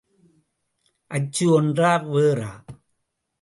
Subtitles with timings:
[1.11, 2.51] அச்சு ஒன்றா வேறா?